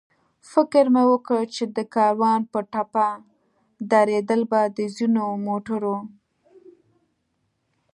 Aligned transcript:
فکر 0.51 0.85
مې 0.93 1.03
وکړ 1.11 1.41
چې 1.55 1.63
د 1.75 1.77
کاروان 1.95 2.41
په 2.51 2.59
ټپه 2.71 3.09
درېدل 3.91 4.41
به 4.51 4.61
د 4.77 4.79
ځینو 4.95 5.25
موټرو. 5.45 5.97